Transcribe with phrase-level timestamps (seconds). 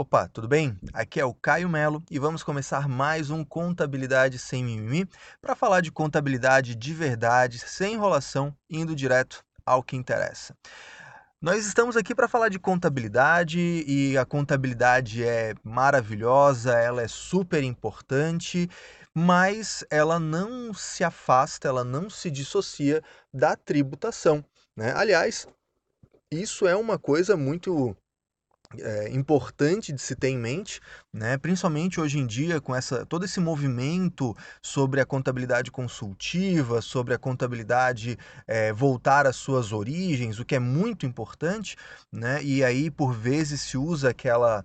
[0.00, 0.78] Opa, tudo bem?
[0.94, 5.06] Aqui é o Caio Melo e vamos começar mais um Contabilidade Sem Mimimi
[5.42, 10.56] para falar de contabilidade de verdade, sem enrolação, indo direto ao que interessa.
[11.38, 17.62] Nós estamos aqui para falar de contabilidade e a contabilidade é maravilhosa, ela é super
[17.62, 18.70] importante,
[19.14, 24.42] mas ela não se afasta, ela não se dissocia da tributação.
[24.74, 24.94] Né?
[24.96, 25.46] Aliás,
[26.32, 27.94] isso é uma coisa muito
[28.78, 30.80] é, importante de se ter em mente,
[31.12, 31.36] né?
[31.36, 37.18] principalmente hoje em dia, com essa, todo esse movimento sobre a contabilidade consultiva, sobre a
[37.18, 41.76] contabilidade é, voltar às suas origens, o que é muito importante,
[42.12, 42.42] né?
[42.42, 44.64] e aí por vezes se usa aquela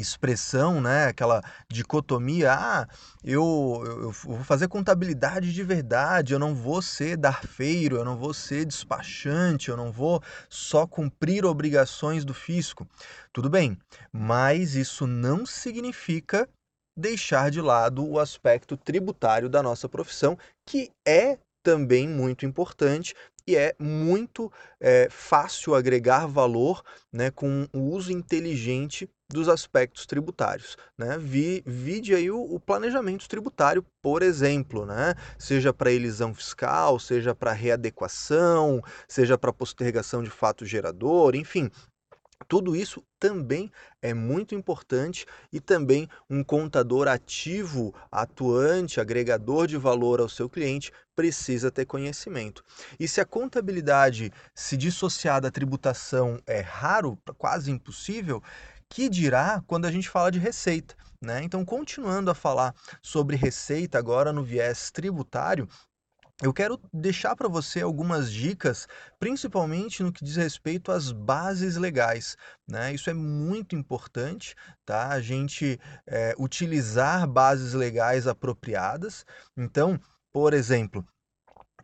[0.00, 2.88] expressão, né, aquela dicotomia, ah,
[3.22, 8.32] eu, eu, vou fazer contabilidade de verdade, eu não vou ser darfeiro, eu não vou
[8.32, 12.86] ser despachante, eu não vou só cumprir obrigações do fisco.
[13.32, 13.78] Tudo bem,
[14.12, 16.48] mas isso não significa
[16.96, 23.14] deixar de lado o aspecto tributário da nossa profissão, que é também muito importante
[23.46, 26.82] e é muito é, fácil agregar valor
[27.12, 30.76] né, com o uso inteligente dos aspectos tributários.
[30.96, 31.18] Né?
[31.18, 35.14] Vi, vide aí o, o planejamento tributário, por exemplo, né?
[35.38, 41.70] seja para elisão fiscal, seja para readequação, seja para postergação de fato gerador, enfim,
[42.46, 43.70] tudo isso também
[44.00, 50.92] é muito importante e também um contador ativo, atuante, agregador de valor ao seu cliente
[51.16, 52.64] precisa ter conhecimento.
[52.98, 58.40] E se a contabilidade se dissociar da tributação é raro, quase impossível,
[58.90, 60.96] que dirá quando a gente fala de receita?
[61.22, 61.42] Né?
[61.42, 65.68] Então, continuando a falar sobre receita agora no viés tributário,
[66.40, 68.86] eu quero deixar para você algumas dicas,
[69.18, 72.36] principalmente no que diz respeito às bases legais.
[72.68, 72.94] Né?
[72.94, 74.54] Isso é muito importante,
[74.86, 75.08] tá?
[75.08, 79.26] A gente é, utilizar bases legais apropriadas.
[79.56, 80.00] Então,
[80.32, 81.04] por exemplo,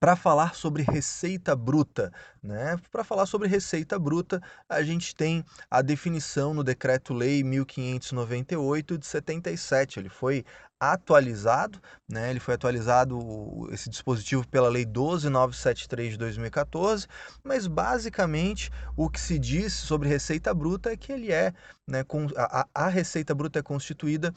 [0.00, 2.10] para falar sobre receita bruta.
[2.42, 2.78] Né?
[2.90, 10.00] Para falar sobre receita bruta, a gente tem a definição no Decreto-Lei 1598 de 77.
[10.00, 10.42] Ele foi
[10.80, 11.78] atualizado,
[12.08, 12.30] né?
[12.30, 17.06] Ele foi atualizado esse dispositivo pela Lei 12973 de 2014,
[17.44, 21.52] mas basicamente o que se diz sobre receita bruta é que ele é,
[21.86, 22.02] né,
[22.34, 24.32] a, a receita bruta é constituída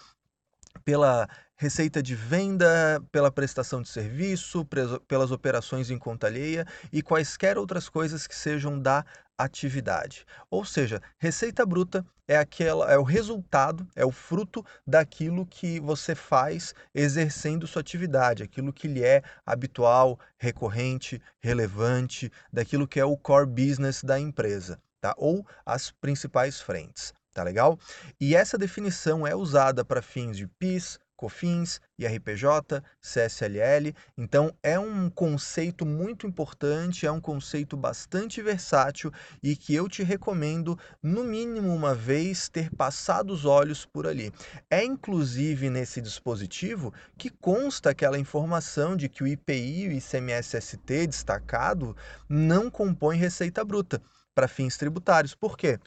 [0.83, 4.67] pela receita de venda, pela prestação de serviço,
[5.07, 9.05] pelas operações em conta alheia e quaisquer outras coisas que sejam da
[9.37, 10.25] atividade.
[10.49, 16.15] Ou seja, receita bruta é aquela é o resultado, é o fruto daquilo que você
[16.15, 23.17] faz exercendo sua atividade, aquilo que lhe é habitual, recorrente, relevante, daquilo que é o
[23.17, 25.13] core business da empresa, tá?
[25.17, 27.13] Ou as principais frentes.
[27.33, 27.79] Tá legal?
[28.21, 33.95] E essa definição é usada para fins de PIS, COFINS, IRPJ, CSLL.
[34.17, 39.09] Então é um conceito muito importante, é um conceito bastante versátil
[39.41, 44.33] e que eu te recomendo no mínimo uma vez ter passado os olhos por ali.
[44.69, 51.07] É inclusive nesse dispositivo que consta aquela informação de que o IPI e o ICMS-ST
[51.07, 51.95] destacado
[52.27, 54.01] não compõem receita bruta
[54.35, 55.33] para fins tributários.
[55.35, 55.79] Por quê?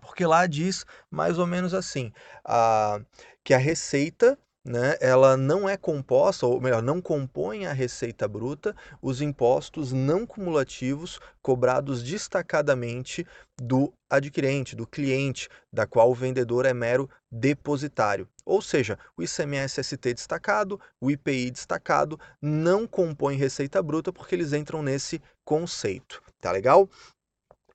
[0.00, 2.12] Porque lá diz mais ou menos assim,
[2.44, 3.00] a,
[3.42, 8.76] que a receita né, ela não é composta, ou melhor, não compõe a receita bruta
[9.00, 13.26] os impostos não cumulativos cobrados destacadamente
[13.60, 18.28] do adquirente, do cliente, da qual o vendedor é mero depositário.
[18.44, 24.82] Ou seja, o ICMS-ST destacado, o IPI destacado não compõem receita bruta porque eles entram
[24.82, 26.22] nesse conceito.
[26.40, 26.88] Tá legal?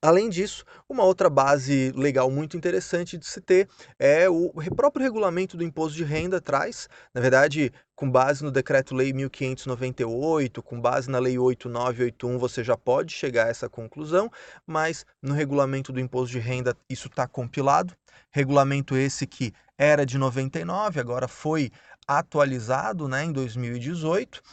[0.05, 3.67] Além disso, uma outra base legal muito interessante de se ter
[3.97, 9.11] é o próprio regulamento do imposto de renda traz, na verdade, com base no Decreto-Lei
[9.13, 14.29] 1598, com base na Lei 8981, você já pode chegar a essa conclusão,
[14.63, 17.91] mas no regulamento do imposto de renda isso está compilado.
[18.29, 21.71] Regulamento esse que era de 99, agora foi
[22.07, 24.44] atualizado né, em 2018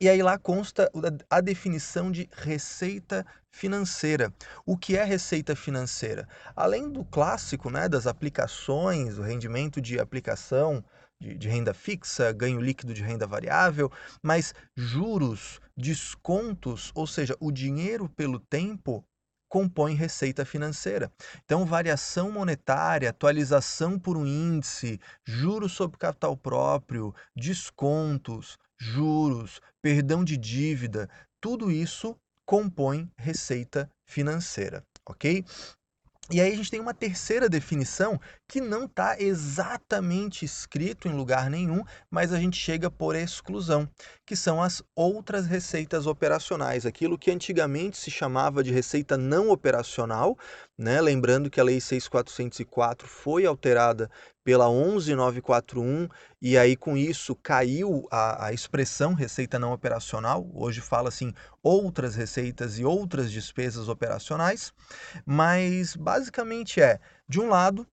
[0.00, 0.90] e aí lá consta
[1.30, 4.32] a definição de receita financeira.
[4.66, 6.26] O que é receita financeira?
[6.56, 10.84] Além do clássico, né, das aplicações, o rendimento de aplicação
[11.20, 13.92] de, de renda fixa, ganho líquido de renda variável,
[14.22, 19.04] mas juros, descontos, ou seja, o dinheiro pelo tempo
[19.48, 21.12] compõe receita financeira.
[21.44, 30.36] Então, variação monetária, atualização por um índice, juros sobre capital próprio, descontos, juros, perdão de
[30.36, 31.08] dívida,
[31.40, 35.44] tudo isso compõe receita financeira, ok?
[36.30, 38.20] E aí a gente tem uma terceira definição
[38.52, 43.88] que não está exatamente escrito em lugar nenhum, mas a gente chega por exclusão,
[44.26, 50.36] que são as outras receitas operacionais, aquilo que antigamente se chamava de receita não operacional,
[50.76, 51.00] né?
[51.00, 54.10] Lembrando que a Lei 6404 foi alterada
[54.44, 56.06] pela 11941
[56.42, 60.46] e aí com isso caiu a, a expressão receita não operacional.
[60.52, 61.32] Hoje fala assim
[61.62, 64.74] outras receitas e outras despesas operacionais,
[65.24, 67.86] mas basicamente é de um lado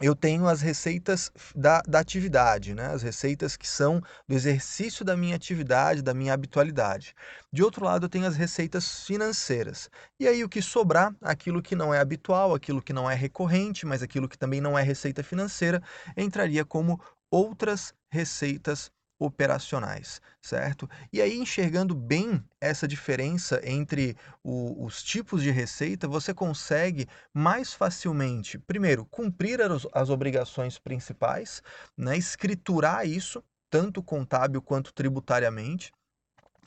[0.00, 2.86] eu tenho as receitas da, da atividade, né?
[2.86, 7.14] as receitas que são do exercício da minha atividade, da minha habitualidade.
[7.52, 9.88] De outro lado, eu tenho as receitas financeiras.
[10.18, 13.86] E aí, o que sobrar, aquilo que não é habitual, aquilo que não é recorrente,
[13.86, 15.82] mas aquilo que também não é receita financeira,
[16.16, 17.00] entraria como
[17.30, 18.90] outras receitas
[19.24, 20.88] operacionais, certo?
[21.12, 27.72] E aí, enxergando bem essa diferença entre o, os tipos de receita, você consegue mais
[27.72, 31.62] facilmente, primeiro, cumprir as, as obrigações principais,
[31.96, 32.16] né?
[32.16, 35.92] escriturar isso, tanto contábil quanto tributariamente,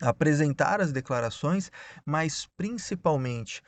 [0.01, 1.71] apresentar as declarações,
[2.05, 3.61] mas principalmente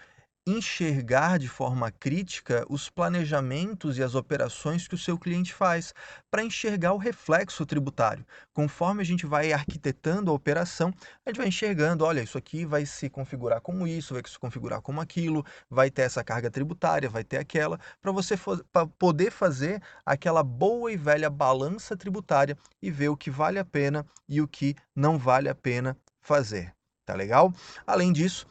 [0.45, 5.93] enxergar de forma crítica os planejamentos e as operações que o seu cliente faz,
[6.29, 8.25] para enxergar o reflexo tributário.
[8.53, 10.93] Conforme a gente vai arquitetando a operação,
[11.25, 14.81] a gente vai enxergando, olha, isso aqui vai se configurar como isso, vai se configurar
[14.81, 18.35] como aquilo, vai ter essa carga tributária, vai ter aquela, para você
[18.71, 23.65] pra poder fazer aquela boa e velha balança tributária e ver o que vale a
[23.65, 26.73] pena e o que não vale a pena fazer.
[27.05, 27.51] Tá legal?
[27.87, 28.47] Além disso,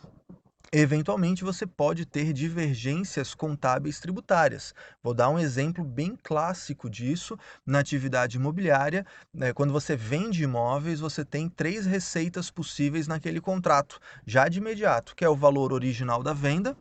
[0.71, 4.75] Eventualmente, você pode ter divergências contábeis tributárias.
[5.03, 9.07] Vou dar um exemplo bem clássico disso na atividade imobiliária.
[9.33, 9.55] Né?
[9.55, 15.25] Quando você vende imóveis, você tem três receitas possíveis naquele contrato, já de imediato, que
[15.25, 16.77] é o valor original da venda,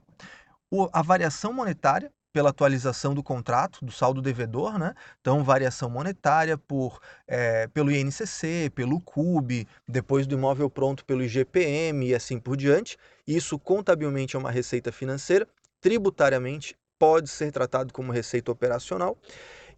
[0.91, 4.93] a variação monetária, pela atualização do contrato, do saldo devedor, né?
[5.19, 12.05] Então, variação monetária por, é, pelo INCC, pelo CUB, depois do imóvel pronto pelo IGPM
[12.05, 12.95] e assim por diante.
[13.25, 15.47] Isso contabilmente é uma receita financeira,
[15.81, 19.17] tributariamente pode ser tratado como receita operacional.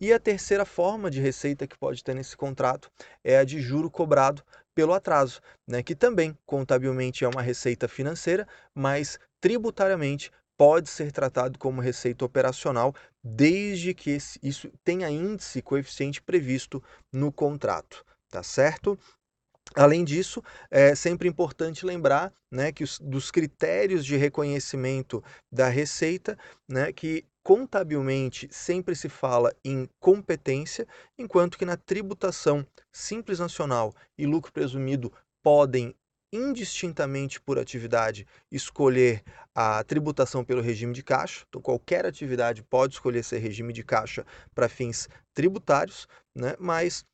[0.01, 2.91] E a terceira forma de receita que pode ter nesse contrato
[3.23, 4.43] é a de juro cobrado
[4.75, 8.45] pelo atraso, né, que também contabilmente é uma receita financeira,
[8.75, 10.29] mas tributariamente
[10.59, 16.83] pode ser tratado como receita operacional, desde que isso tenha índice coeficiente previsto
[17.13, 18.99] no contrato, tá certo?
[19.73, 26.37] Além disso, é sempre importante lembrar né, que os, dos critérios de reconhecimento da receita,
[26.67, 30.85] né, que contabilmente sempre se fala em competência,
[31.17, 35.09] enquanto que na tributação simples nacional e lucro presumido
[35.41, 35.95] podem
[36.31, 39.23] indistintamente por atividade escolher
[39.53, 41.45] a tributação pelo regime de caixa.
[41.47, 46.55] Então, qualquer atividade pode escolher ser regime de caixa para fins tributários, né?
[46.59, 47.05] mas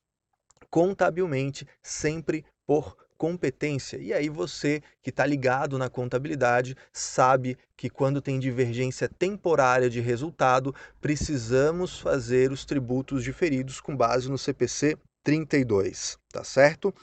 [0.70, 3.98] contabilmente sempre por competência.
[3.98, 10.02] E aí você que está ligado na contabilidade sabe que quando tem divergência temporária de
[10.02, 16.94] resultado, precisamos fazer os tributos diferidos com base no CPC 32, tá certo?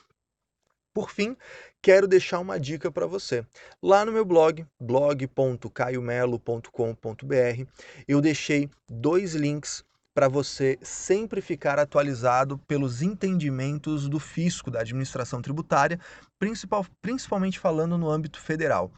[0.94, 1.37] Por fim,
[1.82, 3.44] quero deixar uma dica para você.
[3.82, 7.67] Lá no meu blog, blog.caiomelo.com.br,
[8.06, 9.84] eu deixei dois links
[10.14, 15.99] para você sempre ficar atualizado pelos entendimentos do fisco, da administração tributária,
[16.38, 18.92] principal, principalmente falando no âmbito federal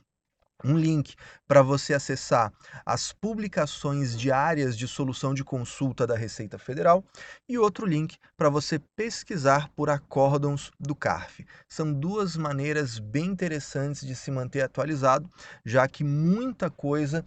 [0.62, 1.14] um link
[1.46, 2.52] para você acessar
[2.84, 7.04] as publicações diárias de solução de consulta da Receita Federal
[7.48, 11.44] e outro link para você pesquisar por acórdons do CARF.
[11.68, 15.30] São duas maneiras bem interessantes de se manter atualizado,
[15.64, 17.24] já que muita coisa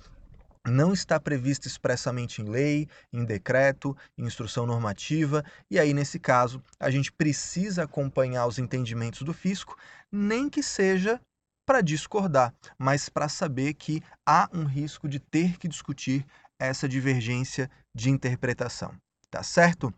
[0.65, 6.62] não está prevista expressamente em lei, em decreto, em instrução normativa, e aí, nesse caso,
[6.79, 9.77] a gente precisa acompanhar os entendimentos do fisco,
[10.12, 11.22] nem que seja
[11.67, 16.25] para discordar, mas para saber que há um risco de ter que discutir
[16.57, 18.95] essa divergência de interpretação.
[19.29, 19.93] Tá certo?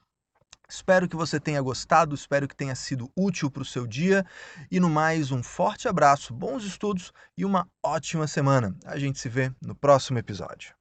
[0.67, 4.25] Espero que você tenha gostado, espero que tenha sido útil para o seu dia.
[4.71, 8.75] E no mais, um forte abraço, bons estudos e uma ótima semana.
[8.85, 10.78] A gente se vê no próximo episódio.